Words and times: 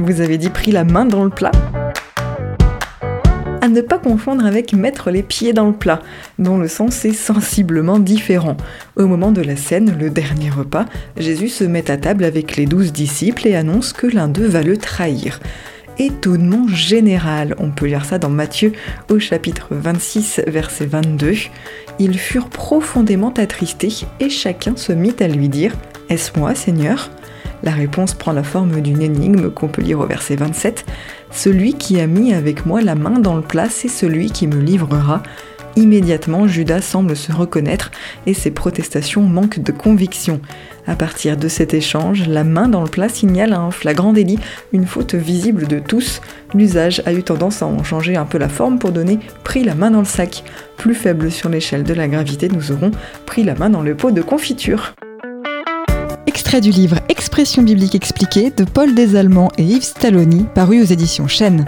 Vous 0.00 0.20
avez 0.20 0.38
dit 0.38 0.50
pris 0.50 0.72
la 0.72 0.84
main 0.84 1.04
dans 1.04 1.24
le 1.24 1.30
plat 1.30 1.52
à 3.60 3.68
ne 3.68 3.80
pas 3.80 3.96
confondre 3.96 4.44
avec 4.44 4.74
mettre 4.74 5.10
les 5.10 5.22
pieds 5.22 5.54
dans 5.54 5.68
le 5.68 5.72
plat, 5.72 6.02
dont 6.38 6.58
le 6.58 6.68
sens 6.68 7.06
est 7.06 7.14
sensiblement 7.14 7.98
différent. 7.98 8.58
Au 8.96 9.06
moment 9.06 9.32
de 9.32 9.40
la 9.40 9.56
scène, 9.56 9.96
le 9.98 10.10
dernier 10.10 10.50
repas, 10.50 10.84
Jésus 11.16 11.48
se 11.48 11.64
met 11.64 11.90
à 11.90 11.96
table 11.96 12.24
avec 12.24 12.56
les 12.56 12.66
douze 12.66 12.92
disciples 12.92 13.48
et 13.48 13.54
annonce 13.54 13.94
que 13.94 14.06
l'un 14.06 14.28
d'eux 14.28 14.46
va 14.46 14.62
le 14.62 14.76
trahir 14.76 15.40
étonnement 15.98 16.68
général. 16.68 17.54
On 17.58 17.70
peut 17.70 17.86
lire 17.86 18.04
ça 18.04 18.18
dans 18.18 18.28
Matthieu 18.28 18.72
au 19.10 19.18
chapitre 19.18 19.68
26, 19.70 20.42
verset 20.46 20.86
22. 20.86 21.34
Ils 21.98 22.18
furent 22.18 22.48
profondément 22.48 23.32
attristés 23.36 24.04
et 24.20 24.28
chacun 24.28 24.76
se 24.76 24.92
mit 24.92 25.14
à 25.20 25.28
lui 25.28 25.48
dire 25.48 25.72
Est-ce 26.08 26.38
moi, 26.38 26.54
Seigneur? 26.54 27.10
La 27.64 27.72
réponse 27.72 28.12
prend 28.12 28.32
la 28.32 28.42
forme 28.42 28.82
d'une 28.82 29.00
énigme 29.00 29.50
qu'on 29.50 29.68
peut 29.68 29.80
lire 29.80 30.00
au 30.00 30.06
verset 30.06 30.36
27. 30.36 30.84
Celui 31.30 31.72
qui 31.72 31.98
a 31.98 32.06
mis 32.06 32.34
avec 32.34 32.66
moi 32.66 32.82
la 32.82 32.94
main 32.94 33.18
dans 33.18 33.36
le 33.36 33.42
plat, 33.42 33.70
c'est 33.70 33.88
celui 33.88 34.30
qui 34.30 34.46
me 34.46 34.60
livrera. 34.60 35.22
Immédiatement, 35.76 36.46
Judas 36.46 36.82
semble 36.82 37.16
se 37.16 37.32
reconnaître 37.32 37.90
et 38.26 38.34
ses 38.34 38.50
protestations 38.50 39.22
manquent 39.22 39.60
de 39.60 39.72
conviction. 39.72 40.40
À 40.86 40.94
partir 40.94 41.38
de 41.38 41.48
cet 41.48 41.72
échange, 41.72 42.28
la 42.28 42.44
main 42.44 42.68
dans 42.68 42.82
le 42.82 42.88
plat 42.88 43.08
signale 43.08 43.54
un 43.54 43.70
flagrant 43.70 44.12
délit, 44.12 44.38
une 44.74 44.86
faute 44.86 45.14
visible 45.14 45.66
de 45.66 45.78
tous. 45.78 46.20
L'usage 46.54 47.02
a 47.06 47.14
eu 47.14 47.22
tendance 47.22 47.62
à 47.62 47.66
en 47.66 47.82
changer 47.82 48.14
un 48.14 48.26
peu 48.26 48.36
la 48.36 48.50
forme 48.50 48.78
pour 48.78 48.92
donner 48.92 49.18
pris 49.42 49.64
la 49.64 49.74
main 49.74 49.90
dans 49.90 50.00
le 50.00 50.04
sac. 50.04 50.44
Plus 50.76 50.94
faible 50.94 51.32
sur 51.32 51.48
l'échelle 51.48 51.82
de 51.82 51.94
la 51.94 52.08
gravité, 52.08 52.48
nous 52.48 52.72
aurons 52.72 52.90
pris 53.24 53.42
la 53.42 53.54
main 53.54 53.70
dans 53.70 53.82
le 53.82 53.96
pot 53.96 54.10
de 54.10 54.20
confiture. 54.20 54.94
Extrait 56.34 56.60
du 56.60 56.70
livre 56.70 56.98
Expression 57.08 57.62
biblique 57.62 57.94
expliquée 57.94 58.50
de 58.50 58.64
Paul 58.64 58.92
Desallemands 58.96 59.52
et 59.56 59.62
Yves 59.62 59.84
Stalloni, 59.84 60.46
paru 60.52 60.82
aux 60.82 60.84
éditions 60.84 61.28
Chênes. 61.28 61.64